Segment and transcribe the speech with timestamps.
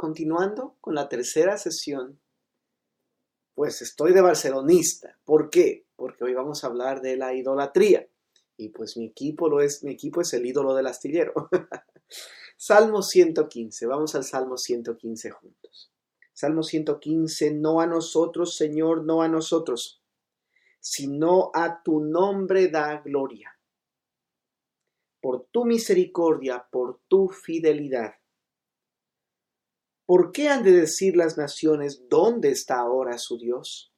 [0.00, 2.18] continuando con la tercera sesión,
[3.54, 5.18] pues estoy de barcelonista.
[5.26, 5.84] ¿Por qué?
[5.94, 8.08] Porque hoy vamos a hablar de la idolatría.
[8.56, 11.34] Y pues mi equipo lo es, mi equipo es el ídolo del astillero.
[12.56, 15.92] Salmo 115, vamos al Salmo 115 juntos.
[16.32, 20.02] Salmo 115, no a nosotros, Señor, no a nosotros,
[20.80, 23.54] sino a tu nombre da gloria.
[25.20, 28.19] Por tu misericordia, por tu fidelidad.
[30.10, 33.92] ¿Por qué han de decir las naciones dónde está ahora su Dios?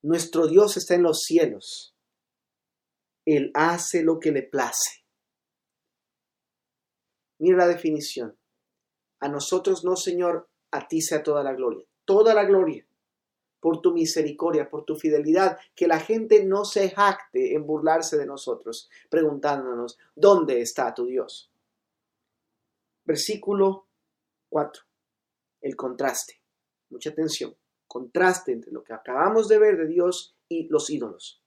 [0.00, 1.94] Nuestro Dios está en los cielos.
[3.26, 5.04] Él hace lo que le place.
[7.40, 8.38] Mira la definición.
[9.18, 11.84] A nosotros no, Señor, a ti sea toda la gloria.
[12.06, 12.88] Toda la gloria
[13.60, 18.24] por tu misericordia, por tu fidelidad, que la gente no se jacte en burlarse de
[18.24, 21.52] nosotros, preguntándonos, ¿dónde está tu Dios?
[23.04, 23.89] Versículo
[24.50, 24.82] 4.
[25.62, 26.42] El contraste.
[26.90, 27.56] Mucha atención.
[27.86, 31.42] Contraste entre lo que acabamos de ver de Dios y los ídolos.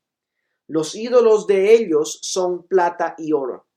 [0.67, 3.67] Los ídolos de ellos son plata y oro,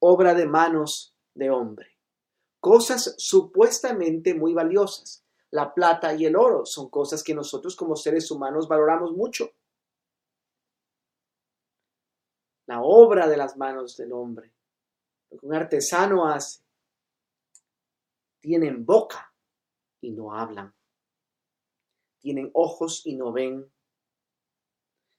[0.00, 1.96] obra de manos de hombre,
[2.60, 5.24] cosas supuestamente muy valiosas.
[5.50, 9.52] La plata y el oro son cosas que nosotros como seres humanos valoramos mucho.
[12.66, 14.52] La obra de las manos del hombre,
[15.30, 16.61] lo que un artesano hace,
[18.42, 19.32] tienen boca
[20.00, 20.74] y no hablan.
[22.18, 23.72] Tienen ojos y no ven.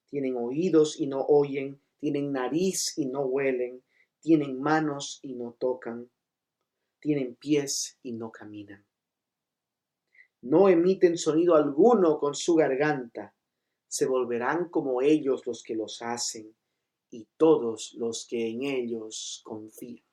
[0.07, 1.81] Tienen oídos y no oyen.
[1.99, 3.81] Tienen nariz y no huelen.
[4.19, 6.11] Tienen manos y no tocan.
[6.99, 8.85] Tienen pies y no caminan.
[10.41, 13.33] No emiten sonido alguno con su garganta.
[13.87, 16.53] Se volverán como ellos los que los hacen
[17.09, 20.03] y todos los que en ellos confían.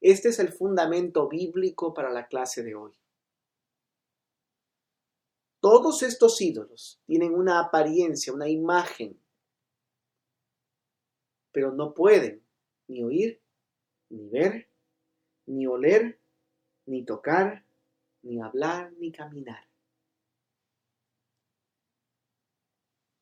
[0.00, 2.92] Este es el fundamento bíblico para la clase de hoy.
[5.60, 9.20] Todos estos ídolos tienen una apariencia, una imagen,
[11.52, 12.42] pero no pueden
[12.88, 13.42] ni oír,
[14.08, 14.70] ni ver,
[15.46, 16.18] ni oler,
[16.86, 17.66] ni tocar,
[18.22, 19.68] ni hablar, ni caminar.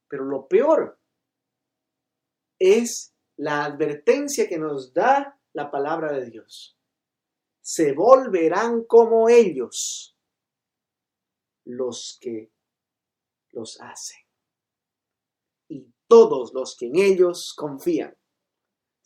[0.09, 0.99] Pero lo peor
[2.59, 6.79] es la advertencia que nos da la palabra de Dios.
[7.61, 10.17] Se volverán como ellos
[11.65, 12.51] los que
[13.51, 14.21] los hacen.
[15.69, 18.17] Y todos los que en ellos confían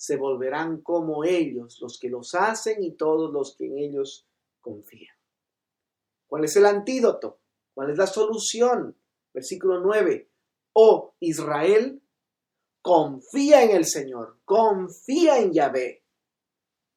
[0.02, 4.26] se volverán como ellos los que los hacen y todos los que en ellos
[4.60, 5.14] confían.
[6.26, 7.38] ¿Cuál es el antídoto?
[7.72, 8.98] ¿Cuál es la solución?
[9.32, 10.28] Versículo 9.
[10.72, 12.02] Oh Israel,
[12.80, 16.01] confía en el Señor, confía en Yahvé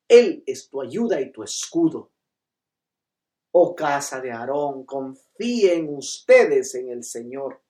[0.07, 2.11] él es tu ayuda y tu escudo.
[3.51, 7.61] Oh casa de Aarón, confíen ustedes en el Señor.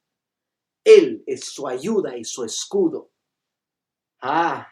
[0.83, 3.11] Él es su ayuda y su escudo.
[4.19, 4.67] Ah,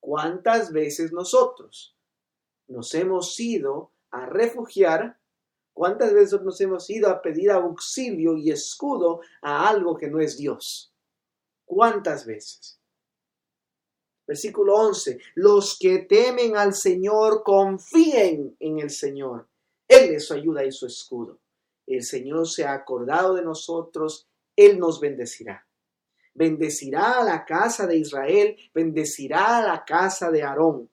[0.00, 1.96] ¿cuántas veces nosotros
[2.66, 5.18] nos hemos ido a refugiar?
[5.72, 10.36] ¿Cuántas veces nos hemos ido a pedir auxilio y escudo a algo que no es
[10.36, 10.94] Dios?
[11.64, 12.80] ¿Cuántas veces?
[14.26, 19.48] Versículo 11, los que temen al Señor confíen en el Señor.
[19.86, 21.38] Él es su ayuda y su escudo.
[21.86, 24.26] El Señor se ha acordado de nosotros,
[24.56, 25.66] Él nos bendecirá.
[26.32, 30.90] Bendecirá a la casa de Israel, bendecirá a la casa de Aarón.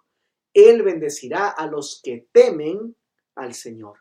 [0.53, 2.95] Él bendecirá a los que temen
[3.35, 3.99] al Señor,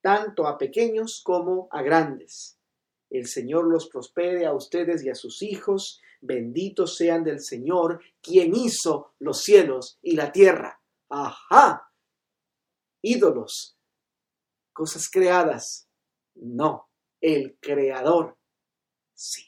[0.00, 2.58] tanto a pequeños como a grandes.
[3.08, 8.54] El Señor los prospere a ustedes y a sus hijos benditos sean del Señor, quien
[8.54, 10.80] hizo los cielos y la tierra.
[11.08, 11.90] Ajá.
[13.02, 13.78] Ídolos,
[14.72, 15.88] cosas creadas.
[16.34, 16.88] No,
[17.20, 18.36] el creador.
[19.14, 19.44] Sí.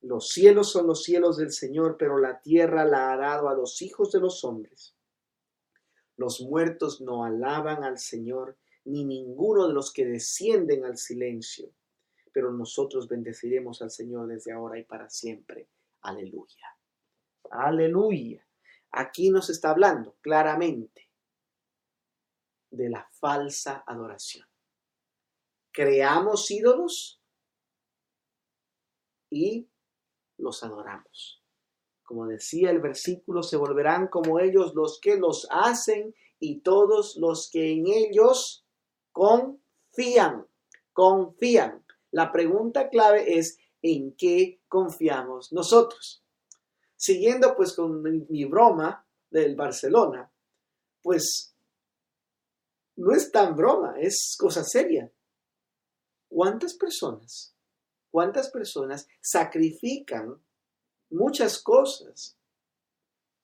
[0.00, 3.80] Los cielos son los cielos del Señor, pero la tierra la ha dado a los
[3.82, 4.96] hijos de los hombres.
[6.16, 11.72] Los muertos no alaban al Señor, ni ninguno de los que descienden al silencio
[12.32, 15.68] pero nosotros bendeciremos al Señor desde ahora y para siempre.
[16.00, 16.76] Aleluya.
[17.50, 18.46] Aleluya.
[18.90, 21.10] Aquí nos está hablando claramente
[22.70, 24.46] de la falsa adoración.
[25.70, 27.22] Creamos ídolos
[29.30, 29.68] y
[30.38, 31.42] los adoramos.
[32.02, 37.50] Como decía el versículo, se volverán como ellos los que los hacen y todos los
[37.50, 38.66] que en ellos
[39.12, 40.46] confían,
[40.92, 41.81] confían.
[42.12, 46.22] La pregunta clave es ¿en qué confiamos nosotros?
[46.96, 50.30] Siguiendo pues con mi broma del Barcelona,
[51.02, 51.54] pues
[52.96, 55.10] no es tan broma, es cosa seria.
[56.28, 57.54] ¿Cuántas personas,
[58.10, 60.40] cuántas personas sacrifican
[61.10, 62.36] muchas cosas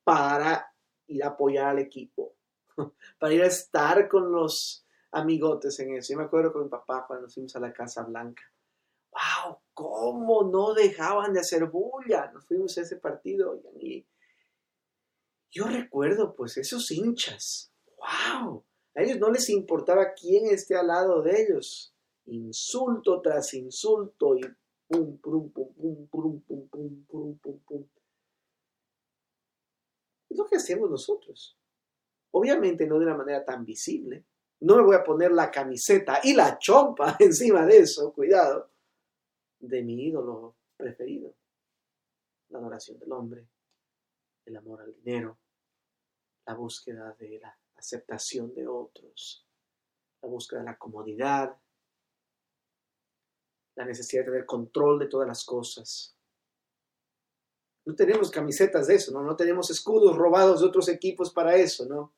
[0.04, 0.72] para
[1.06, 2.36] ir a apoyar al equipo,
[3.18, 6.12] para ir a estar con los amigotes en eso?
[6.12, 8.42] Yo me acuerdo con mi papá cuando nos fuimos a la Casa Blanca.
[9.18, 9.58] ¡Wow!
[9.74, 12.30] ¿Cómo no dejaban de hacer bulla?
[12.32, 14.06] Nos fuimos a ese partido y
[15.50, 17.72] yo recuerdo pues esos hinchas.
[17.96, 18.64] ¡Wow!
[18.94, 21.94] A ellos no les importaba quién esté al lado de ellos.
[22.26, 24.42] Insulto tras insulto y
[24.86, 27.88] pum, pum, pum, pum, pum, pum, pum, pum, pum.
[30.28, 31.58] Es lo que hacemos nosotros.
[32.32, 34.26] Obviamente no de una manera tan visible.
[34.60, 38.70] No me voy a poner la camiseta y la chompa encima de eso, cuidado,
[39.60, 41.34] de mi ídolo preferido.
[42.50, 43.46] La adoración del hombre,
[44.46, 45.38] el amor al dinero,
[46.46, 49.46] la búsqueda de la aceptación de otros,
[50.22, 51.56] la búsqueda de la comodidad,
[53.76, 56.16] la necesidad de tener control de todas las cosas.
[57.84, 59.22] No tenemos camisetas de eso, ¿no?
[59.22, 62.14] No tenemos escudos robados de otros equipos para eso, ¿no?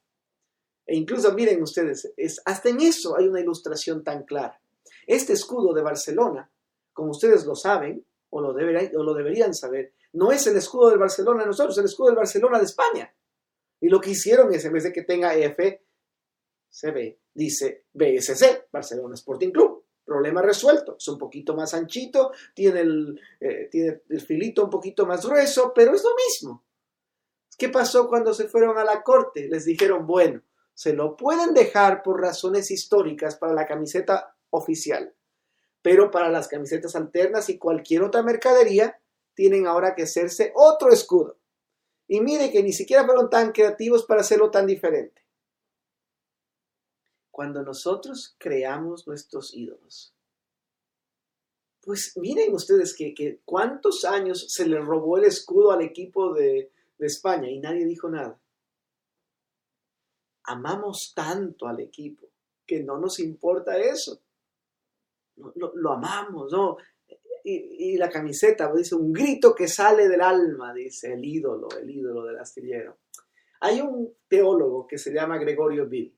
[0.87, 4.61] E incluso miren ustedes, es, hasta en eso hay una ilustración tan clara.
[5.07, 6.51] Este escudo de Barcelona,
[7.01, 10.91] como ustedes lo saben, o lo, deberían, o lo deberían saber, no es el escudo
[10.91, 13.15] del Barcelona de nosotros, es el escudo del Barcelona de España.
[13.81, 15.83] Y lo que hicieron es, en vez de que tenga F,
[16.69, 19.83] se ve, dice BSC, Barcelona Sporting Club.
[20.05, 20.97] Problema resuelto.
[20.99, 25.73] Es un poquito más anchito, tiene el, eh, tiene el filito un poquito más grueso,
[25.75, 26.67] pero es lo mismo.
[27.57, 29.49] ¿Qué pasó cuando se fueron a la corte?
[29.49, 30.43] Les dijeron, bueno,
[30.75, 35.15] se lo pueden dejar por razones históricas para la camiseta oficial,
[35.83, 39.01] pero para las camisetas alternas y cualquier otra mercadería,
[39.35, 41.39] tienen ahora que hacerse otro escudo.
[42.07, 45.23] Y mire que ni siquiera fueron tan creativos para hacerlo tan diferente.
[47.31, 50.13] Cuando nosotros creamos nuestros ídolos,
[51.83, 57.49] pues miren ustedes que, cuántos años se le robó el escudo al equipo de, España
[57.49, 58.39] y nadie dijo nada.
[60.45, 62.29] Amamos tanto al equipo
[62.67, 64.21] que no nos importa eso.
[65.75, 66.77] Lo amamos, ¿no?
[67.45, 72.25] y, la camiseta, dice un grito que sale del alma, dice el ídolo, el ídolo
[72.25, 72.99] del astillero.
[73.61, 76.17] Hay un teólogo que se llama Gregorio Bill.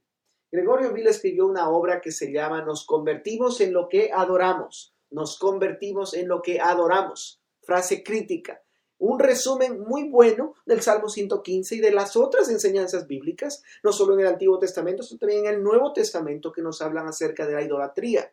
[0.51, 4.95] Gregorio Bill escribió una obra que se llama Nos convertimos en lo que adoramos.
[5.11, 7.43] Nos convertimos en lo que adoramos.
[7.63, 8.63] Frase crítica.
[8.99, 14.15] Un resumen muy bueno del Salmo 115 y de las otras enseñanzas bíblicas, no solo
[14.15, 17.55] en el Antiguo Testamento, sino también en el Nuevo Testamento que nos hablan acerca de
[17.55, 18.33] la idolatría.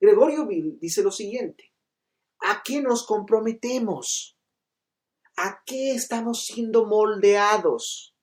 [0.00, 1.72] Gregorio Bill dice lo siguiente,
[2.40, 4.38] ¿a qué nos comprometemos?
[5.36, 8.14] ¿A qué estamos siendo moldeados?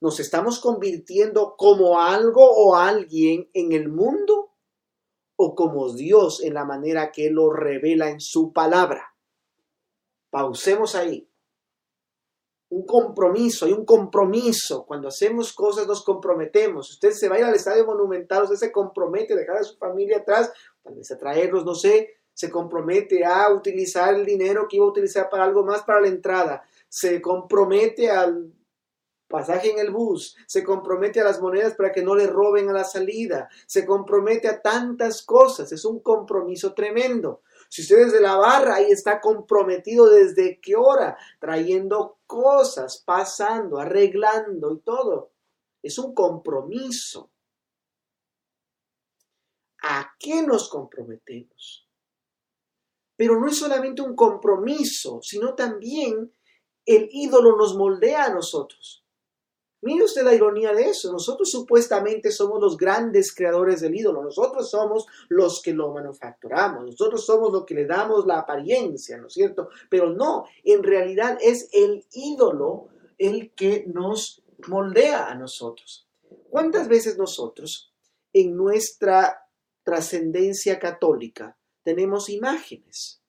[0.00, 4.54] ¿Nos estamos convirtiendo como algo o alguien en el mundo
[5.36, 9.14] o como Dios en la manera que lo revela en su palabra?
[10.30, 11.29] Pausemos ahí
[12.70, 14.84] un compromiso, hay un compromiso.
[14.86, 16.90] Cuando hacemos cosas nos comprometemos.
[16.90, 19.76] Usted se va a ir al estadio monumental, usted se compromete a dejar a su
[19.76, 20.52] familia atrás,
[20.82, 24.90] tal vez a traerlos, no sé, se compromete a utilizar el dinero que iba a
[24.90, 28.52] utilizar para algo más para la entrada, se compromete al
[29.28, 32.72] pasaje en el bus, se compromete a las monedas para que no le roben a
[32.72, 37.42] la salida, se compromete a tantas cosas, es un compromiso tremendo.
[37.70, 43.78] Si usted es de la barra, ahí está comprometido desde qué hora, trayendo cosas, pasando,
[43.78, 45.30] arreglando y todo.
[45.80, 47.30] Es un compromiso.
[49.84, 51.88] ¿A qué nos comprometemos?
[53.16, 56.34] Pero no es solamente un compromiso, sino también
[56.84, 58.99] el ídolo nos moldea a nosotros.
[59.82, 61.10] Mire usted la ironía de eso.
[61.10, 64.22] Nosotros supuestamente somos los grandes creadores del ídolo.
[64.22, 66.84] Nosotros somos los que lo manufacturamos.
[66.84, 69.70] Nosotros somos los que le damos la apariencia, ¿no es cierto?
[69.88, 76.06] Pero no, en realidad es el ídolo el que nos moldea a nosotros.
[76.50, 77.92] ¿Cuántas veces nosotros
[78.32, 79.46] en nuestra
[79.82, 83.19] trascendencia católica tenemos imágenes?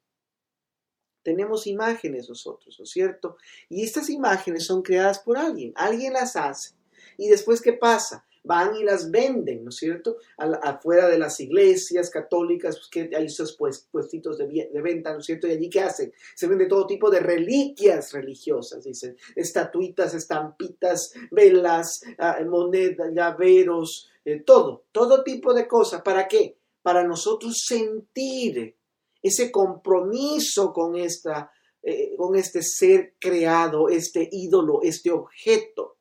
[1.24, 3.38] Tenemos imágenes nosotros, ¿no es cierto?
[3.70, 6.76] Y estas imágenes son creadas por alguien, alguien las hace.
[7.18, 8.26] Y después, ¿qué pasa?
[8.44, 10.18] Van y las venden, ¿no es cierto?
[10.38, 15.26] afuera de las iglesias católicas, pues que hay esos pues, puestitos de, venta, ¿no es
[15.26, 15.48] cierto?
[15.48, 16.12] Y allí, ¿qué hacen?
[16.36, 24.40] Se vende todo tipo de reliquias religiosas, dicen, estatuitas, estampitas, velas, ah, monedas, llaveros, eh,
[24.40, 26.02] todo, todo tipo de cosas.
[26.02, 26.58] ¿Para qué?
[26.82, 28.76] Para nosotros sentir
[29.22, 31.52] ese compromiso con, esta,
[31.82, 35.98] eh, con este ser creado, este ídolo, este objeto.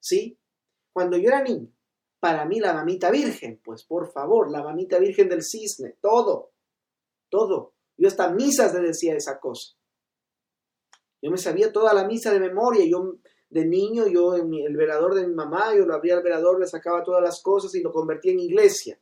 [0.00, 0.38] ¿Sí?
[0.92, 1.68] Cuando yo era niño,
[2.20, 3.60] para mí la mamita virgen.
[3.64, 6.52] Pues por favor, la mamita virgen del cisne, todo,
[7.28, 7.74] todo.
[7.96, 9.74] Yo hasta misas le decía esa cosa.
[11.20, 12.84] Yo me sabía toda la misa de memoria.
[12.86, 13.16] Yo
[13.48, 16.66] de niño, yo en el velador de mi mamá, yo lo abría al velador, le
[16.66, 19.00] sacaba todas las cosas y lo convertía en iglesia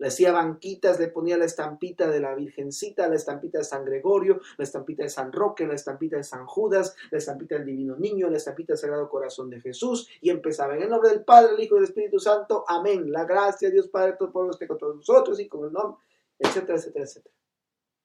[0.00, 4.40] le hacía banquitas, le ponía la estampita de la Virgencita, la estampita de San Gregorio,
[4.56, 8.30] la estampita de San Roque, la estampita de San Judas, la estampita del Divino Niño,
[8.30, 11.60] la estampita del Sagrado Corazón de Jesús, y empezaba en el nombre del Padre, el
[11.60, 13.12] Hijo y del Espíritu Santo, amén.
[13.12, 16.00] La gracia de Dios Padre, todo pueblo esté con todos nosotros y con el nombre,
[16.38, 17.34] etcétera, etcétera, etcétera.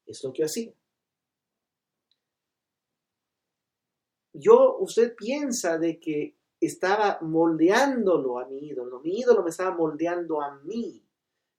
[0.06, 0.74] Es lo que hacía.
[4.34, 10.42] Yo, usted piensa de que estaba moldeándolo a mi ídolo, mi ídolo me estaba moldeando
[10.42, 11.05] a mí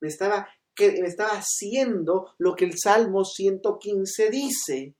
[0.00, 4.95] me estaba, que, me estaba haciendo lo que el Salmo 115 dice.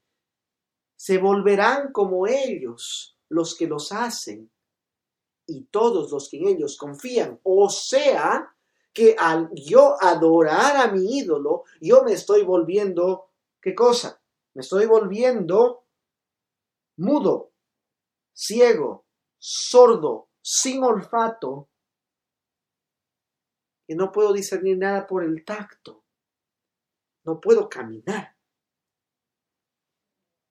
[0.97, 4.51] Se volverán como ellos los que los hacen
[5.47, 7.39] y todos los que en ellos confían.
[7.43, 8.55] O sea,
[8.93, 14.21] que al yo adorar a mi ídolo, yo me estoy volviendo, ¿qué cosa?
[14.55, 15.85] Me estoy volviendo
[16.97, 17.53] mudo,
[18.33, 19.05] ciego,
[19.39, 21.69] sordo, sin olfato,
[23.87, 26.05] y no puedo discernir nada por el tacto.
[27.25, 28.37] No puedo caminar.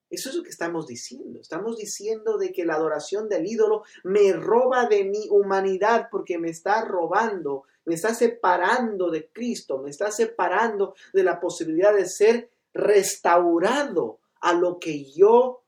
[0.10, 1.39] Eso es lo que estamos diciendo.
[1.39, 6.50] Estamos diciendo de que la adoración del ídolo me roba de mi humanidad porque me
[6.50, 12.50] está robando, me está separando de Cristo, me está separando de la posibilidad de ser
[12.74, 15.63] restaurado a lo que yo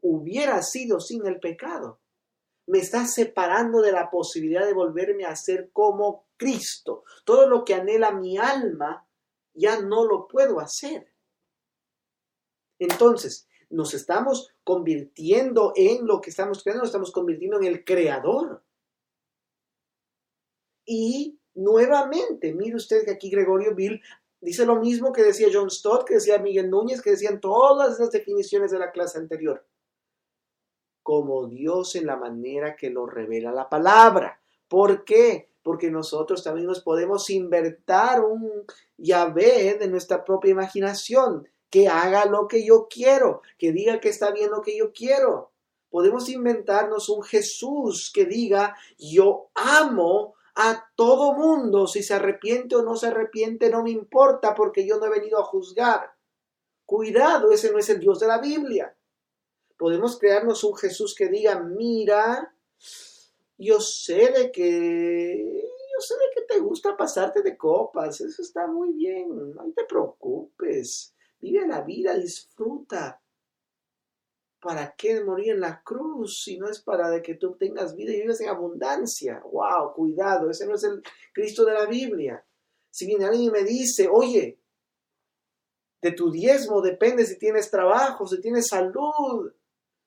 [0.00, 2.00] hubiera sido sin el pecado
[2.68, 7.02] me está separando de la posibilidad de volverme a ser como Cristo.
[7.24, 9.08] Todo lo que anhela mi alma,
[9.54, 11.12] ya no lo puedo hacer.
[12.78, 18.62] Entonces, nos estamos convirtiendo en lo que estamos creando, nos estamos convirtiendo en el creador.
[20.84, 24.00] Y nuevamente, mire usted que aquí Gregorio Bill
[24.40, 28.10] dice lo mismo que decía John Stott, que decía Miguel Núñez, que decían todas esas
[28.10, 29.66] definiciones de la clase anterior
[31.08, 34.42] como Dios en la manera que lo revela la palabra.
[34.68, 35.48] ¿Por qué?
[35.62, 38.66] Porque nosotros también nos podemos invertir un
[38.98, 44.32] Yahvé de nuestra propia imaginación, que haga lo que yo quiero, que diga que está
[44.32, 45.50] bien lo que yo quiero.
[45.88, 52.82] Podemos inventarnos un Jesús que diga, yo amo a todo mundo, si se arrepiente o
[52.82, 56.12] no se arrepiente, no me importa porque yo no he venido a juzgar.
[56.84, 58.94] Cuidado, ese no es el Dios de la Biblia
[59.78, 62.54] podemos crearnos un Jesús que diga, mira,
[63.56, 68.66] yo sé de que, yo sé de que te gusta pasarte de copas, eso está
[68.66, 73.22] muy bien, no te preocupes, vive la vida, disfruta.
[74.60, 78.12] ¿Para qué morir en la cruz si no es para de que tú tengas vida
[78.12, 79.40] y vivas en abundancia?
[79.52, 79.94] ¡Wow!
[79.94, 81.00] Cuidado, ese no es el
[81.32, 82.44] Cristo de la Biblia.
[82.90, 84.58] Si viene alguien y me dice, oye,
[86.02, 89.52] de tu diezmo depende si tienes trabajo, si tienes salud,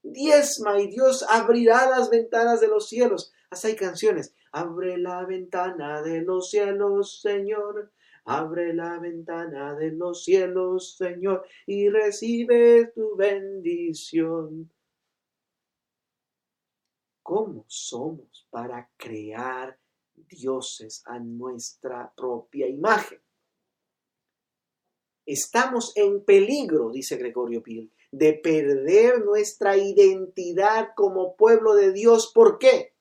[0.04, 3.32] diezma y Dios abrirá las ventanas de los cielos.
[3.50, 4.34] Hasta hay canciones.
[4.52, 7.92] Abre la ventana de los cielos, Señor.
[8.26, 14.72] Abre la ventana de los cielos, Señor, y recibe tu bendición.
[17.24, 19.80] ¿Cómo somos para crear
[20.14, 23.22] dioses a nuestra propia imagen?
[25.26, 32.32] Estamos en peligro, dice Gregorio Pil, de perder nuestra identidad como pueblo de Dios.
[32.34, 32.94] ¿Por qué?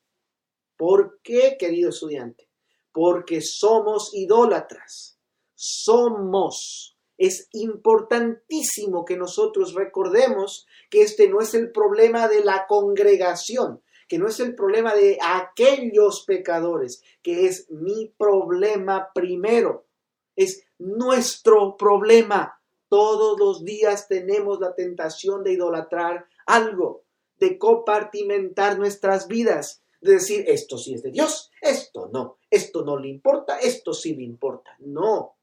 [0.77, 2.49] ¿Por qué, querido estudiante?
[2.93, 5.19] Porque somos idólatras.
[5.55, 6.97] Somos.
[7.19, 14.19] Es importantísimo que nosotros recordemos que este no es el problema de la congregación, que
[14.19, 19.87] no es el problema de aquellos pecadores, que es mi problema primero.
[20.35, 22.60] Es nuestro problema.
[22.91, 27.05] Todos los días tenemos la tentación de idolatrar algo,
[27.39, 32.99] de compartimentar nuestras vidas, de decir, esto sí es de Dios, esto no, esto no
[32.99, 34.75] le importa, esto sí le importa.
[34.81, 35.37] No.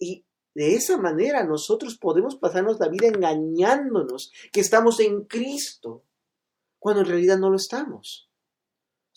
[0.00, 6.02] Y de esa manera nosotros podemos pasarnos la vida engañándonos que estamos en Cristo,
[6.80, 8.28] cuando en realidad no lo estamos.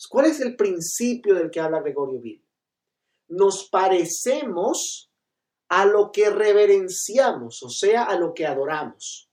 [0.08, 2.44] ¿Cuál es el principio del que habla Gregorio Bill?
[3.26, 5.07] Nos parecemos
[5.68, 9.30] a lo que reverenciamos, o sea, a lo que adoramos,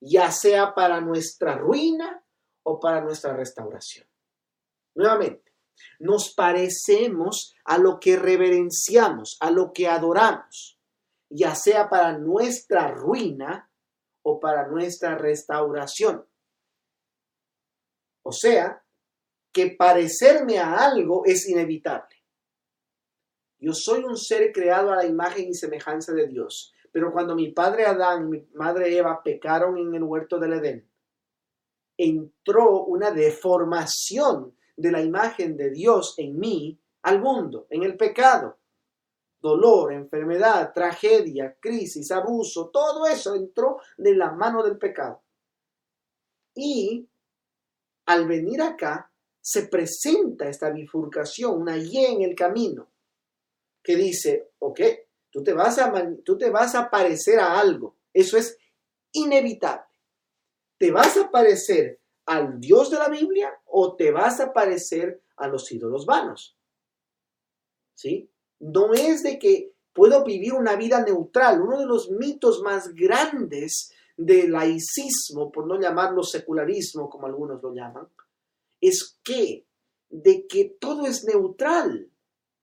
[0.00, 2.24] ya sea para nuestra ruina
[2.64, 4.06] o para nuestra restauración.
[4.94, 5.52] Nuevamente,
[6.00, 10.78] nos parecemos a lo que reverenciamos, a lo que adoramos,
[11.30, 13.70] ya sea para nuestra ruina
[14.22, 16.26] o para nuestra restauración.
[18.22, 18.84] O sea,
[19.52, 22.17] que parecerme a algo es inevitable.
[23.60, 26.72] Yo soy un ser creado a la imagen y semejanza de Dios.
[26.92, 30.88] Pero cuando mi padre Adán y mi madre Eva pecaron en el huerto del Edén,
[31.96, 38.58] entró una deformación de la imagen de Dios en mí al mundo, en el pecado.
[39.40, 45.22] Dolor, enfermedad, tragedia, crisis, abuso, todo eso entró de la mano del pecado.
[46.54, 47.08] Y
[48.06, 52.87] al venir acá, se presenta esta bifurcación, una Y en el camino,
[53.82, 54.80] que dice, ok,
[55.30, 55.92] tú te vas a,
[56.24, 58.56] tú te vas a parecer a algo, eso es
[59.12, 59.86] inevitable.
[60.78, 65.48] Te vas a parecer al Dios de la Biblia o te vas a parecer a
[65.48, 66.56] los ídolos vanos.
[67.94, 68.30] ¿Sí?
[68.60, 71.60] No es de que puedo vivir una vida neutral.
[71.60, 77.72] Uno de los mitos más grandes del laicismo, por no llamarlo secularismo como algunos lo
[77.72, 78.08] llaman,
[78.80, 79.66] es que
[80.10, 82.10] de que todo es neutral,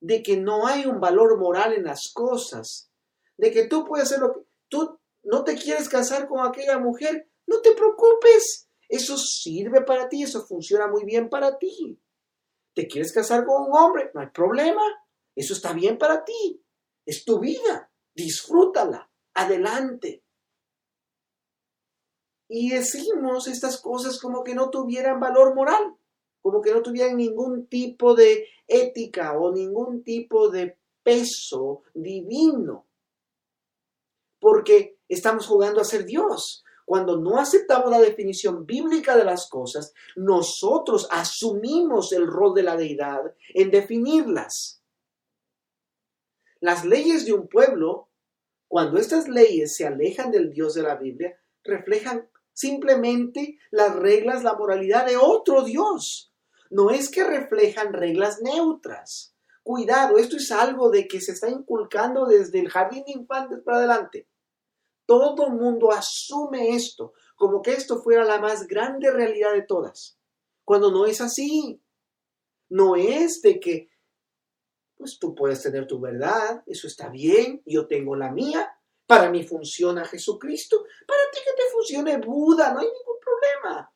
[0.02, 2.92] de que no hay un valor moral en las cosas,
[3.38, 7.30] de que tú puedes hacer lo que tú no te quieres casar con aquella mujer,
[7.48, 12.00] no te preocupes, eso sirve para ti, eso funciona muy bien para ti.
[12.74, 14.12] ¿Te quieres casar con un hombre?
[14.14, 14.84] No hay problema,
[15.36, 16.64] eso está bien para ti,
[17.06, 20.24] es tu vida, disfrútala, adelante.
[22.48, 25.98] Y decimos estas cosas como que no tuvieran valor moral
[26.46, 32.86] como que no tuvieran ningún tipo de ética o ningún tipo de peso divino.
[34.40, 36.64] Porque estamos jugando a ser Dios.
[36.86, 42.78] Cuando no aceptamos la definición bíblica de las cosas, nosotros asumimos el rol de la
[42.78, 44.84] deidad en definirlas.
[46.60, 48.10] Las leyes de un pueblo,
[48.68, 54.54] cuando estas leyes se alejan del Dios de la Biblia, reflejan simplemente las reglas, la
[54.54, 56.32] moralidad de otro Dios
[56.76, 59.34] no es que reflejan reglas neutras.
[59.64, 63.78] Cuidado, esto es algo de que se está inculcando desde el jardín de infantes para
[63.78, 64.28] adelante.
[65.06, 70.20] Todo mundo asume esto como que esto fuera la más grande realidad de todas,
[70.66, 71.82] cuando no es así.
[72.68, 73.90] No es de que,
[74.98, 79.48] pues tú puedes tener tu verdad, eso está bien, yo tengo la mía, para mí
[79.48, 83.94] funciona Jesucristo, para ti que te funcione Buda, no hay ningún problema.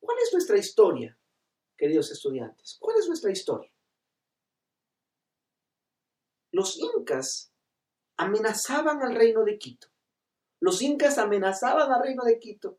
[0.00, 1.15] ¿Cuál es nuestra historia?
[1.76, 2.76] Queridos estudiantes.
[2.80, 3.70] ¿Cuál es nuestra historia?
[6.52, 7.52] Los incas
[8.16, 9.88] amenazaban al reino de Quito.
[10.60, 12.78] Los incas amenazaban al reino de Quito.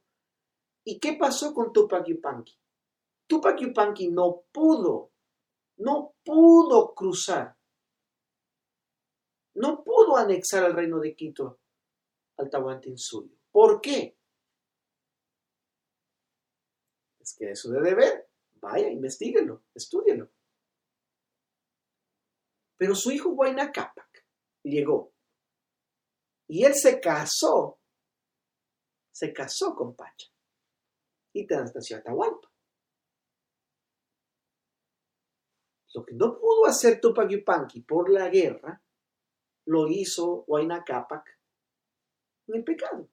[0.84, 2.58] ¿Y qué pasó con Tupac Yupanqui?
[3.28, 5.12] Tupac Yupanqui no pudo,
[5.78, 7.58] no pudo cruzar,
[9.56, 11.60] no pudo anexar al reino de Quito
[12.38, 13.36] al Tahuantinsuyo.
[13.52, 14.18] ¿Por qué?
[17.20, 18.27] Es que eso de deber.
[18.70, 20.30] Vaya, investiguenlo, estudienlo.
[22.78, 24.26] Pero su hijo Huayna Capac
[24.62, 25.14] llegó
[26.50, 27.80] y él se casó,
[29.12, 30.28] se casó con Pacha
[31.34, 32.52] y nació Atahualpa.
[35.94, 38.84] Lo que no pudo hacer Tupac Yupanqui por la guerra,
[39.66, 41.40] lo hizo Huayna Capac
[42.48, 43.10] en el pecado.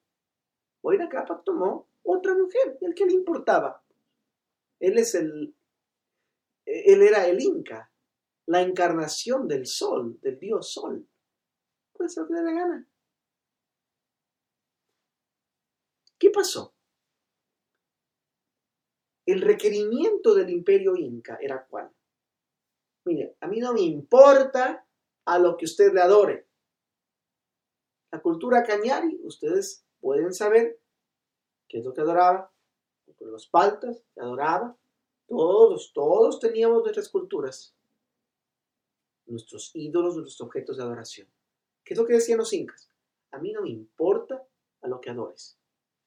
[0.83, 3.84] Huayna Capac tomó otra mujer, el que le importaba.
[4.85, 5.57] Él es el,
[6.67, 7.91] él era el Inca,
[8.47, 11.09] la encarnación del sol, del dios sol.
[11.95, 12.89] Puede ser lo que le dé la gana.
[16.19, 16.75] ¿Qué pasó?
[19.27, 21.91] El requerimiento del imperio inca era cuál?
[23.07, 24.87] Mire, a mí no me importa
[25.25, 26.47] a lo que usted le adore.
[28.13, 30.79] La cultura cañari, ustedes pueden saber
[31.69, 32.54] qué es lo que adoraba
[33.21, 34.77] los paltas, adoraba.
[35.27, 37.75] Todos, todos teníamos nuestras culturas,
[39.27, 41.29] nuestros ídolos, nuestros objetos de adoración.
[41.83, 42.89] ¿Qué es lo que decían los incas?
[43.31, 44.47] A mí no me importa
[44.83, 45.59] a lo que adores.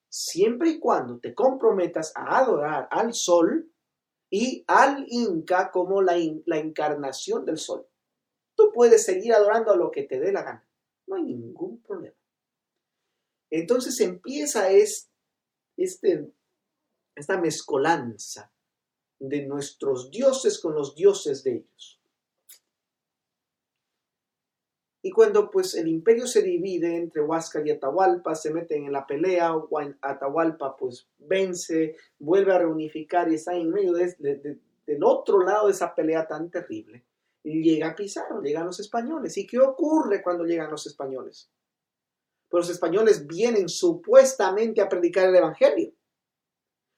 [0.10, 3.70] Siempre y cuando te comprometas a adorar al sol
[4.30, 6.15] y al inca como la,
[6.46, 7.88] la encarnación del sol.
[8.56, 10.67] Tú puedes seguir adorando a lo que te dé la gana.
[11.06, 12.15] No hay ningún problema.
[13.50, 15.10] Entonces empieza este,
[15.78, 16.32] este
[17.17, 18.51] esta mezcolanza
[19.19, 21.99] de nuestros dioses con los dioses de ellos.
[25.01, 29.08] Y cuando pues el imperio se divide entre Huáscar y Atahualpa, se meten en la
[29.08, 29.53] pelea,
[30.01, 35.95] Atahualpa pues vence, vuelve a reunificar y está en medio del otro lado de esa
[35.95, 37.06] pelea tan terrible.
[37.43, 39.38] Llega Pizarro, llegan los españoles.
[39.38, 41.49] ¿Y qué ocurre cuando llegan los españoles?
[42.49, 45.97] Pues los españoles vienen supuestamente a predicar el Evangelio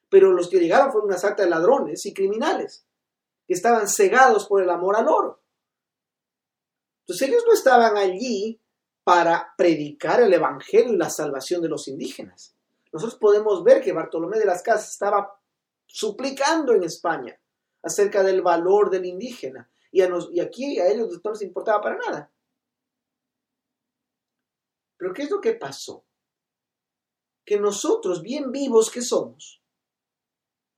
[0.10, 2.86] pero los que llegaron fueron una sarta de ladrones y criminales,
[3.48, 5.42] que estaban cegados por el amor al oro.
[7.02, 8.60] Entonces ellos no estaban allí
[9.04, 12.56] para predicar el Evangelio y la salvación de los indígenas.
[12.92, 15.40] Nosotros podemos ver que Bartolomé de las Casas estaba
[15.88, 17.40] suplicando en España
[17.82, 19.70] acerca del valor del indígena.
[19.92, 22.32] Y, y aquí a ellos no les importaba para nada.
[24.98, 26.04] Pero ¿qué es lo que pasó?
[27.46, 29.59] Que nosotros, bien vivos que somos,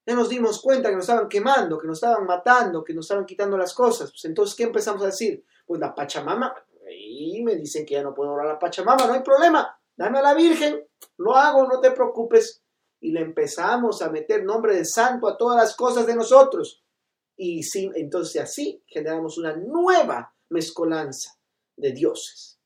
[0.05, 3.25] ya nos dimos cuenta que nos estaban quemando, que nos estaban matando, que nos estaban
[3.25, 4.11] quitando las cosas.
[4.11, 5.43] Pues entonces, ¿qué empezamos a decir?
[5.65, 6.53] Pues la Pachamama,
[6.89, 10.19] y me dicen que ya no puedo orar a la Pachamama, no hay problema, dame
[10.19, 10.87] a la Virgen,
[11.17, 12.61] lo hago, no te preocupes.
[13.03, 16.83] Y le empezamos a meter nombre de santo a todas las cosas de nosotros.
[17.35, 21.31] Y sí, entonces así generamos una nueva mezcolanza
[21.75, 22.59] de dioses.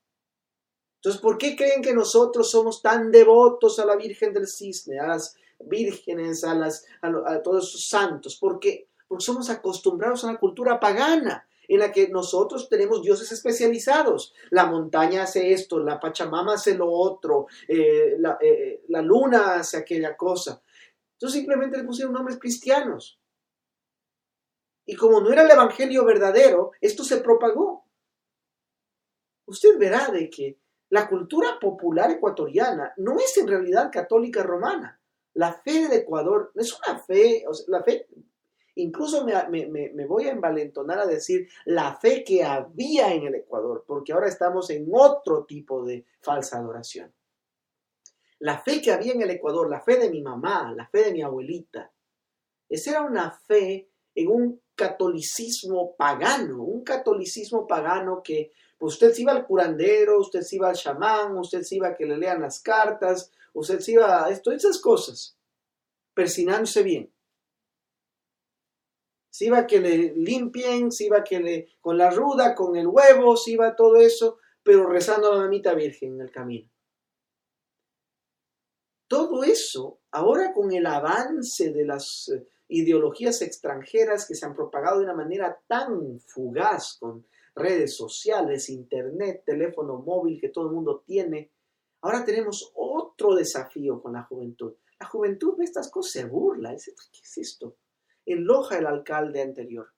[0.98, 5.08] Entonces, ¿por qué creen que nosotros somos tan devotos a la Virgen del Cisne, a
[5.08, 8.38] las vírgenes, a, las, a, todos esos santos?
[8.38, 8.88] ¿Por qué?
[9.08, 14.34] Porque somos acostumbrados a una cultura pagana en la que nosotros tenemos dioses especializados.
[14.52, 19.78] La montaña hace esto, la Pachamama hace lo otro, eh, la, eh, la, luna hace
[19.78, 20.62] aquella cosa.
[21.14, 23.20] Entonces simplemente le pusieron nombres cristianos.
[24.86, 27.86] Y como no era el Evangelio verdadero, esto se propagó.
[29.48, 35.00] Usted verá de que la cultura popular ecuatoriana no es en realidad católica romana.
[35.36, 38.08] La fe del Ecuador es una fe, la fe
[38.76, 44.12] Incluso me, voy a envalentonar a decir la fe que había en el Ecuador, porque
[44.12, 47.14] ahora estamos en otro tipo de falsa adoración.
[48.40, 51.14] La fe que había en el Ecuador, la fe de mi mamá, la fe de
[51.14, 51.90] mi abuelita,
[52.68, 59.22] esa era una fe en un catolicismo pagano, un catolicismo pagano que pues usted se
[59.22, 62.42] iba al curandero, usted se iba al chamán, usted se iba a que le lean
[62.42, 65.38] las cartas, usted se iba a esto, esas cosas,
[66.14, 67.16] persinándose bien
[69.36, 72.78] si iba a que le limpien, si iba a que le, con la ruda, con
[72.78, 76.72] el huevo, si iba todo eso, pero rezando a la mamita virgen en el camino.
[79.10, 85.00] Todo eso, ahora con el avance de las eh, ideologías extranjeras que se han propagado
[85.00, 91.04] de una manera tan fugaz con redes sociales, internet, teléfono móvil que todo el mundo
[91.06, 91.52] tiene,
[92.06, 94.76] ahora tenemos otro desafío con la juventud.
[95.00, 97.78] La juventud ve estas cosas, se burla, ¿qué es esto?
[98.28, 99.92] En Loja, el alcalde anterior,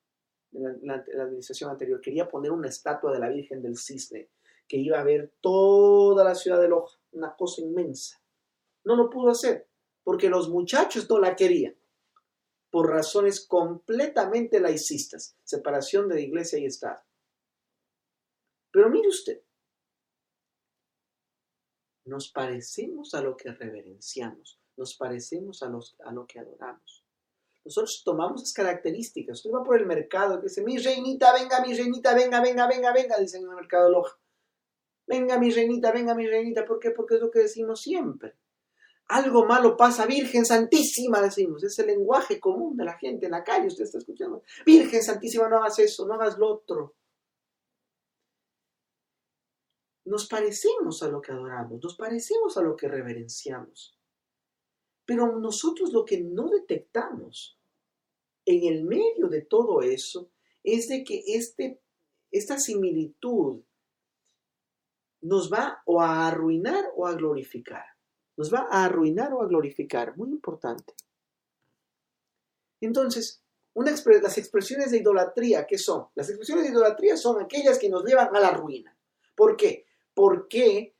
[0.52, 4.30] la, administración anterior, quería poner una estatua de la Virgen del Cisne
[4.68, 8.22] que iba a ver toda la ciudad de Loja, una cosa inmensa.
[8.86, 9.68] No lo pudo hacer
[10.04, 11.76] porque los muchachos no la querían
[12.70, 17.02] por razones completamente laicistas, separación de iglesia y Estado.
[18.72, 19.42] Pero mire usted,
[22.08, 27.04] nos parecemos a lo que reverenciamos, nos parecemos a, los, a lo que adoramos.
[27.66, 29.40] Nosotros tomamos esas características.
[29.40, 32.94] Usted va por el mercado que dice, mi reinita, venga, mi reinita, venga, venga, venga,
[32.94, 34.18] venga, dicen en el mercado Loja.
[35.06, 36.66] Venga, mi reinita, venga, mi reinita.
[36.66, 36.92] ¿Por qué?
[36.92, 38.36] Porque es lo que decimos siempre.
[39.10, 41.64] Algo malo pasa, Virgen Santísima, decimos.
[41.64, 43.68] Es el lenguaje común de la gente en la calle.
[43.68, 44.44] Usted está escuchando.
[44.66, 46.96] Virgen Santísima, no hagas eso, no hagas lo otro.
[50.08, 54.00] Nos parecemos a lo que adoramos, nos parecemos a lo que reverenciamos.
[55.06, 57.60] Pero nosotros lo que no detectamos
[58.46, 60.32] en el medio de todo eso
[60.64, 61.82] es de que este,
[62.32, 63.62] esta similitud
[65.22, 67.84] nos va o a arruinar o a glorificar.
[68.38, 70.16] Nos va a arruinar o a glorificar.
[70.16, 70.94] Muy importante.
[72.80, 73.44] Entonces,
[73.76, 76.08] las expresiones de idolatría, ¿qué son?
[76.16, 78.98] Las expresiones de idolatría son aquellas que nos llevan a la ruina.
[79.36, 79.87] ¿Por qué?
[80.18, 80.96] Porque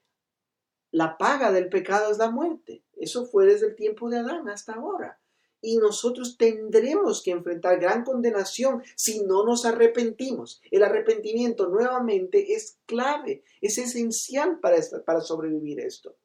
[0.92, 2.84] la paga del pecado es la muerte.
[2.94, 5.20] Eso fue desde el tiempo de Adán hasta ahora
[5.62, 10.62] y nosotros tendremos que enfrentar gran condenación si no nos arrepentimos.
[10.70, 16.16] El arrepentimiento nuevamente es clave, es esencial para, para sobrevivir esto.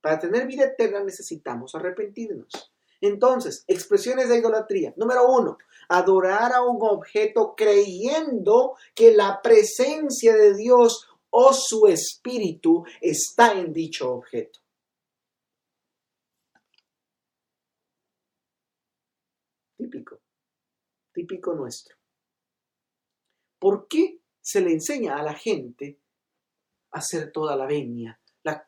[0.00, 2.72] Para tener vida eterna necesitamos arrepentirnos.
[3.00, 4.94] Entonces, expresiones de idolatría.
[4.96, 12.84] Número uno, adorar a un objeto creyendo que la presencia de Dios o su espíritu
[13.00, 14.60] está en dicho objeto.
[21.12, 21.96] típico nuestro.
[23.58, 26.00] ¿Por qué se le enseña a la gente
[26.90, 28.62] a hacer toda la venia, las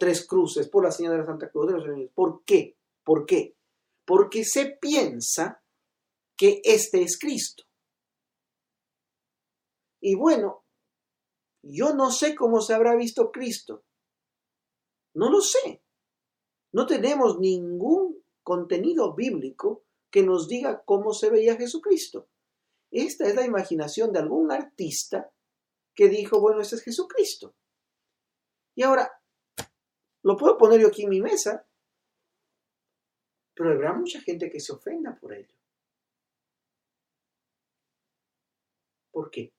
[0.00, 2.76] tres cruces por la señal de la Santa Cruz de los ¿Por qué?
[3.04, 3.56] ¿Por qué?
[4.04, 5.62] Porque se piensa
[6.36, 7.64] que este es Cristo.
[10.00, 10.61] Y bueno,
[11.62, 13.84] yo no sé cómo se habrá visto Cristo.
[15.14, 15.82] No lo sé.
[16.72, 22.28] No tenemos ningún contenido bíblico que nos diga cómo se veía Jesucristo.
[22.90, 25.32] Esta es la imaginación de algún artista
[25.94, 27.54] que dijo, bueno, este es Jesucristo.
[28.74, 29.10] Y ahora,
[30.22, 31.66] lo puedo poner yo aquí en mi mesa,
[33.54, 35.54] pero habrá mucha gente que se ofenda por ello.
[39.10, 39.52] ¿Por qué?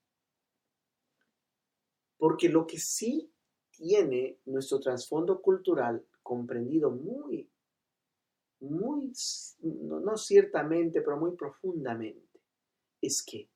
[2.24, 3.30] Porque lo que sí
[3.70, 7.52] tiene nuestro trasfondo cultural comprendido muy,
[8.62, 9.12] muy,
[9.60, 12.40] no, ciertamente, pero muy profundamente,
[13.02, 13.50] es que,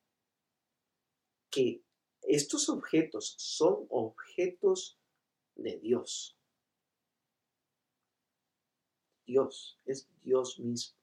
[1.50, 1.82] que
[2.24, 5.00] estos objetos son objetos
[5.56, 6.38] de Dios.
[9.26, 10.98] Dios es Dios mismo.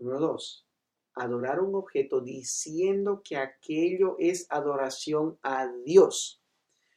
[0.00, 0.67] Número dos,
[1.18, 6.42] adorar un objeto diciendo que aquello es adoración a Dios.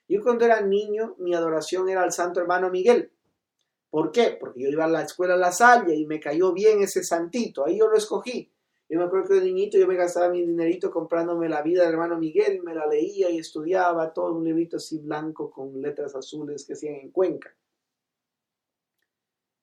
[0.08, 3.12] Yo cuando era niño, mi adoración era al santo hermano Miguel.
[3.90, 4.38] ¿Por qué?
[4.40, 7.80] Porque yo iba a la escuela La Salle y me cayó bien ese santito, ahí
[7.80, 8.52] yo lo escogí.
[8.90, 11.94] Yo me acuerdo que de niñito yo me gastaba mi dinerito comprándome la vida del
[11.94, 16.66] hermano Miguel, me la leía y estudiaba, todo un librito así blanco con letras azules
[16.66, 17.56] que hacían en Cuenca.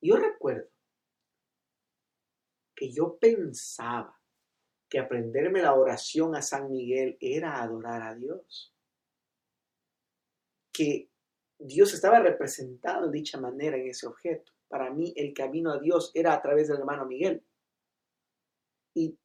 [0.01, 0.71] Yo recuerdo
[2.75, 4.18] que yo pensaba
[4.88, 8.74] que aprenderme la oración a San Miguel era adorar a Dios.
[10.72, 11.11] Que
[11.59, 14.53] Dios estaba representado de dicha manera en ese objeto.
[14.68, 17.44] Para mí el camino a Dios era a través del hermano Miguel.
[18.94, 19.18] Y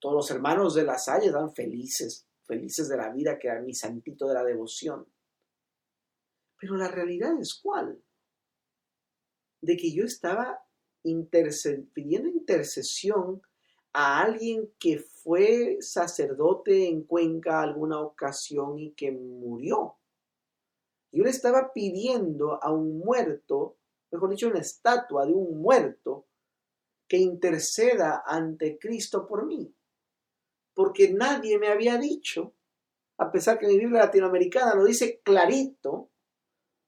[0.00, 3.74] todos los hermanos de la Salle estaban felices, felices de la vida que era mi
[3.74, 5.06] santito de la devoción.
[6.58, 8.02] Pero la realidad es cuál?
[9.60, 10.64] De que yo estaba
[11.02, 13.42] pidiendo intercesión
[13.92, 19.96] a alguien que fue sacerdote en Cuenca alguna ocasión y que murió.
[21.10, 23.78] Yo le estaba pidiendo a un muerto,
[24.10, 26.26] mejor dicho, una estatua de un muerto,
[27.08, 29.74] que interceda ante Cristo por mí.
[30.74, 32.54] Porque nadie me había dicho,
[33.16, 36.10] a pesar que mi Biblia latinoamericana lo dice clarito,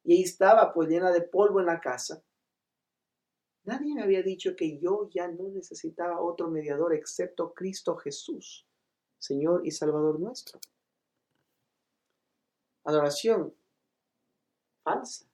[0.05, 2.23] y ahí estaba pues llena de polvo en la casa,
[3.65, 8.67] Nadie me había dicho que yo ya no necesitaba otro mediador excepto Cristo Jesús,
[9.19, 10.61] Señor y Salvador nuestro.
[12.85, 13.55] Adoración
[14.83, 15.27] falsa.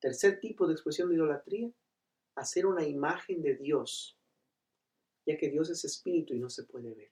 [0.00, 1.70] Tercer tipo de expresión de idolatría,
[2.34, 4.18] hacer una imagen de Dios,
[5.26, 7.10] ya que Dios es espíritu y no se puede ver.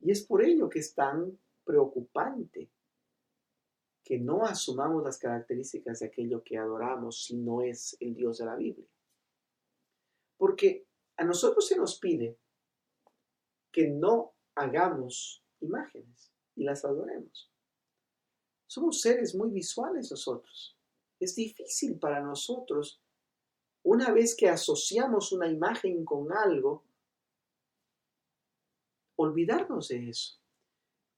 [0.00, 2.70] Y es por ello que es tan preocupante
[4.08, 8.46] que no asumamos las características de aquello que adoramos si no es el Dios de
[8.46, 8.88] la Biblia.
[10.38, 10.86] Porque
[11.18, 12.38] a nosotros se nos pide
[13.70, 17.52] que no hagamos imágenes y las adoremos.
[18.66, 20.74] Somos seres muy visuales nosotros.
[21.20, 23.02] Es difícil para nosotros,
[23.82, 26.82] una vez que asociamos una imagen con algo,
[29.16, 30.40] olvidarnos de eso.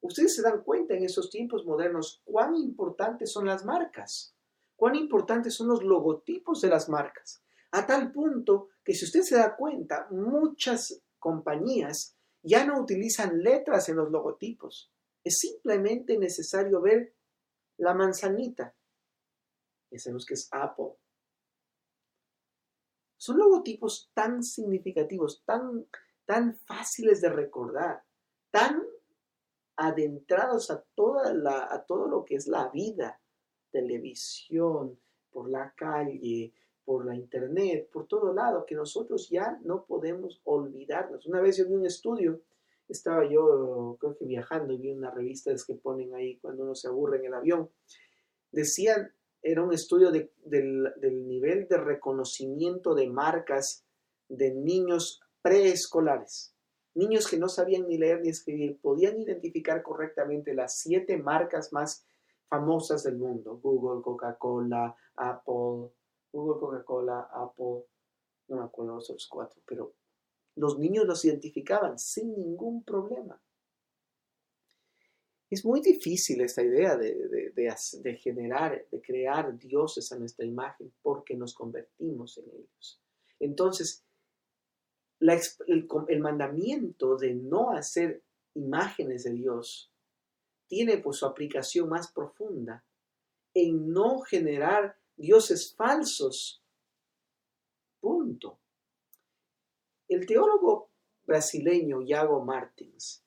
[0.00, 4.34] Ustedes se dan cuenta en esos tiempos modernos cuán importantes son las marcas,
[4.76, 9.36] cuán importantes son los logotipos de las marcas, a tal punto que si usted se
[9.36, 14.90] da cuenta, muchas compañías ya no utilizan letras en los logotipos.
[15.22, 17.14] Es simplemente necesario ver
[17.76, 18.74] la manzanita.
[19.90, 20.94] Y sabemos que es Apple.
[23.18, 25.86] Son logotipos tan significativos, tan,
[26.24, 28.02] tan fáciles de recordar,
[28.50, 28.82] tan
[29.80, 33.18] adentrados a, toda la, a todo lo que es la vida,
[33.70, 34.98] televisión,
[35.30, 36.52] por la calle,
[36.84, 41.26] por la internet, por todo lado, que nosotros ya no podemos olvidarnos.
[41.26, 42.42] Una vez yo vi un estudio,
[42.88, 46.88] estaba yo creo que viajando y vi una revista que ponen ahí cuando uno se
[46.88, 47.70] aburre en el avión,
[48.52, 53.86] decían, era un estudio del, del nivel de reconocimiento de marcas
[54.28, 56.54] de niños preescolares.
[56.94, 62.04] Niños que no sabían ni leer ni escribir podían identificar correctamente las siete marcas más
[62.48, 63.58] famosas del mundo.
[63.62, 65.92] Google, Coca-Cola, Apple,
[66.32, 67.84] Google, Coca-Cola, Apple,
[68.48, 69.94] no me acuerdo los otros cuatro, pero
[70.56, 73.40] los niños los identificaban sin ningún problema.
[75.48, 81.34] Es muy difícil esta idea de, de, generar, de crear dioses a nuestra imagen porque
[81.34, 83.00] nos convertimos en ellos.
[83.40, 84.04] Entonces,
[85.20, 88.22] el, mandamiento de no hacer
[88.54, 89.90] imágenes de Dios
[90.66, 92.84] tiene pues su aplicación más profunda
[93.54, 96.62] en no generar dioses falsos.
[98.00, 98.58] Punto.
[100.08, 100.90] El teólogo
[101.26, 103.22] brasileño Iago Martins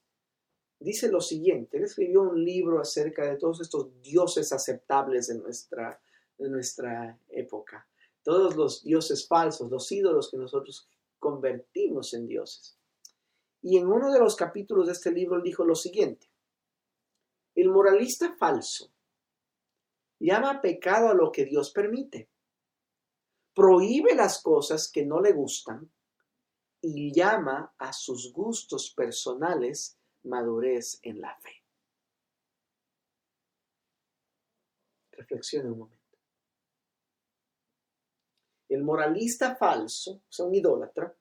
[0.79, 6.01] dice lo siguiente, él escribió un libro acerca de todos estos dioses aceptables de nuestra
[6.38, 7.88] de nuestra época.
[8.23, 10.88] Todos los dioses falsos, los ídolos que nosotros
[11.23, 12.77] convertimos en dioses.
[13.62, 16.29] Y en uno de los capítulos de este libro él dijo lo siguiente.
[17.55, 18.91] El moralista falso
[20.19, 22.29] llama pecado a lo que Dios permite.
[23.53, 25.89] Prohíbe las cosas que no le gustan
[26.81, 31.63] y llama a sus gustos personales madurez en la fe.
[35.12, 36.02] Reflexione un momento.
[38.73, 41.15] El moralista falso, o un idólatra,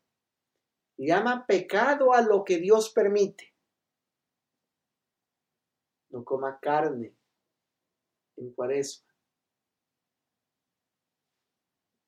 [0.97, 3.55] llama pecado a lo que Dios permite.
[6.09, 7.15] No coma carne
[8.39, 9.13] en cuaresma.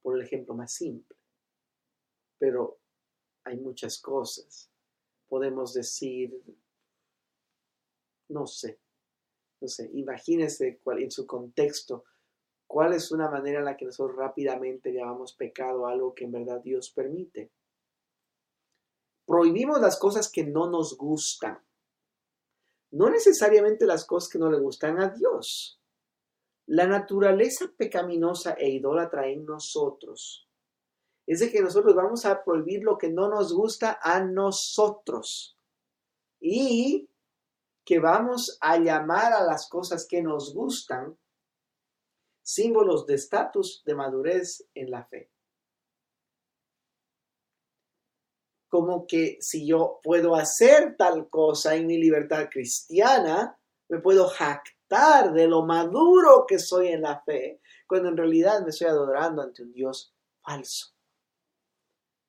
[0.00, 1.14] Por el ejemplo más simple.
[2.38, 2.80] Pero
[3.44, 4.70] hay muchas cosas.
[5.28, 6.42] Podemos decir,
[8.30, 8.80] no sé,
[9.60, 12.06] no sé, imagínense en su contexto,
[12.66, 16.60] cuál es una manera en la que nosotros rápidamente llamamos pecado algo que en verdad
[16.60, 17.50] Dios permite.
[19.26, 21.58] Prohibimos las cosas que no nos gustan.
[22.90, 25.80] No necesariamente las cosas que no le gustan a Dios.
[26.66, 30.48] La naturaleza pecaminosa e idólatra en nosotros
[31.26, 35.58] es de que nosotros vamos a prohibir lo que no nos gusta a nosotros
[36.40, 37.08] y
[37.84, 41.18] que vamos a llamar a las cosas que nos gustan
[42.44, 45.30] símbolos de estatus de madurez en la fe.
[48.68, 55.32] Como que si yo puedo hacer tal cosa en mi libertad cristiana, me puedo jactar
[55.32, 59.62] de lo maduro que soy en la fe, cuando en realidad me estoy adorando ante
[59.62, 60.94] un Dios falso.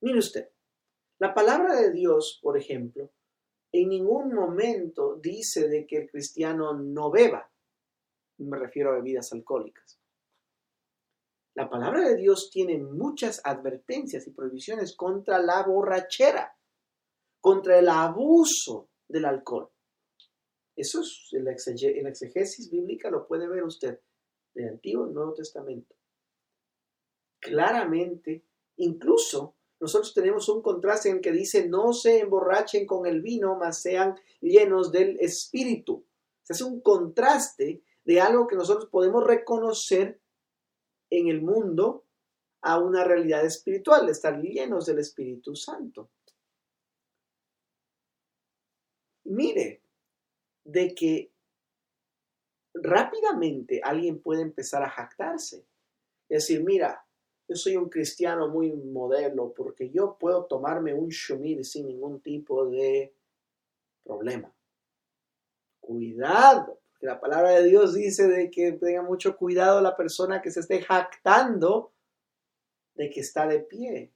[0.02, 0.50] Mire usted,
[1.20, 3.12] la palabra de Dios, por ejemplo,
[3.72, 7.52] en ningún momento dice de que el cristiano no beba.
[8.38, 10.00] Me refiero a bebidas alcohólicas.
[11.56, 16.54] La palabra de Dios tiene muchas advertencias y prohibiciones contra la borrachera,
[17.40, 19.70] contra el abuso del alcohol.
[20.76, 24.02] Eso es en la exegesis bíblica, lo puede ver usted,
[24.54, 25.96] del Antiguo y Nuevo Testamento.
[27.40, 28.44] Claramente,
[28.76, 33.82] incluso nosotros tenemos un contraste en que dice, no se emborrachen con el vino, mas
[33.82, 36.06] sean llenos del Espíritu.
[36.44, 40.20] Se hace un contraste de algo que nosotros podemos reconocer
[41.10, 42.04] en el mundo
[42.62, 46.10] a una realidad espiritual, estar llenos del Espíritu Santo.
[49.26, 49.82] Mire,
[50.64, 51.32] de que
[52.74, 55.66] rápidamente alguien puede empezar a jactarse.
[56.28, 57.06] Es decir, mira,
[57.48, 62.66] yo soy un cristiano muy modelo porque yo puedo tomarme un shumir sin ningún tipo
[62.66, 63.14] de
[64.04, 64.52] problema.
[65.80, 70.62] Cuidado, la palabra de Dios dice de que tenga mucho cuidado la persona que se
[70.62, 71.94] esté jactando
[72.96, 74.12] de que está de pie.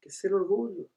[0.00, 0.88] Que es el orgullo.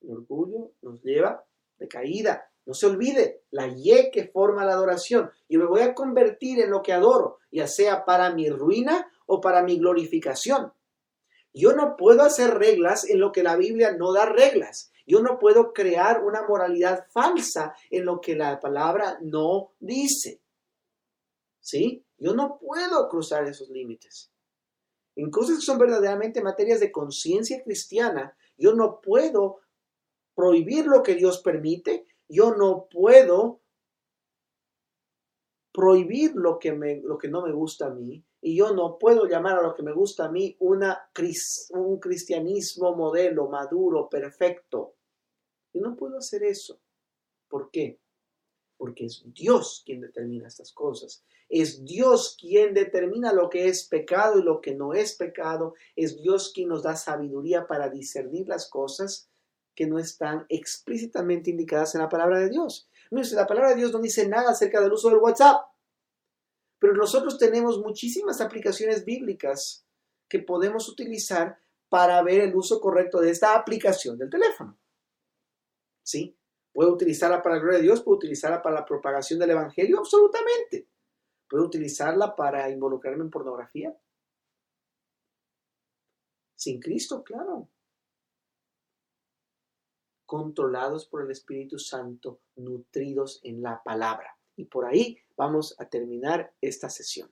[0.00, 1.44] El orgullo nos lleva
[1.78, 2.50] de caída.
[2.64, 5.30] No se olvide, la Y que forma la adoración.
[5.48, 9.40] Yo me voy a convertir en lo que adoro, ya sea para mi ruina o
[9.40, 10.72] para mi glorificación.
[11.54, 14.90] Yo no puedo hacer reglas en lo que la Biblia no da reglas.
[15.06, 20.40] Yo no puedo crear una moralidad falsa en lo que la palabra no dice.
[21.60, 22.04] ¿Sí?
[22.18, 24.30] Yo no puedo cruzar esos límites.
[25.14, 29.60] En cosas que son verdaderamente materias de conciencia cristiana, yo no puedo
[30.34, 33.61] prohibir lo que Dios permite, yo no puedo
[35.82, 36.70] prohibir lo que,
[37.28, 40.26] no me gusta a mí y yo no puedo llamar a lo que me gusta
[40.26, 41.10] a mí una,
[41.70, 44.94] un cristianismo modelo, maduro, perfecto.
[45.74, 46.78] Yo no puedo hacer eso.
[47.48, 47.98] ¿Por qué?
[48.76, 51.24] Porque es Dios quien determina estas cosas.
[51.48, 55.74] Es Dios quien determina lo que es pecado y lo que no es pecado.
[55.96, 59.28] Es Dios quien nos da sabiduría para discernir las cosas
[59.74, 62.88] que no están explícitamente indicadas en la palabra de Dios.
[63.10, 65.71] la palabra de Dios no dice nada acerca del uso del WhatsApp,
[66.82, 69.86] pero nosotros tenemos muchísimas aplicaciones bíblicas
[70.28, 71.56] que podemos utilizar
[71.88, 74.76] para ver el uso correcto de esta aplicación del teléfono.
[76.02, 76.36] ¿Sí?
[76.72, 78.02] ¿Puedo utilizarla para la gloria de Dios?
[78.02, 80.00] ¿Puedo utilizarla para la propagación del Evangelio?
[80.00, 80.88] Absolutamente.
[81.48, 83.96] ¿Puedo utilizarla para involucrarme en pornografía?
[86.56, 87.68] Sin Cristo, claro
[90.24, 94.38] controlados por el Espíritu Santo, nutridos en la palabra.
[94.56, 97.30] Y por ahí vamos a terminar esta sesión.